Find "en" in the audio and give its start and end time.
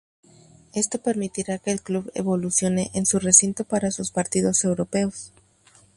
2.95-3.05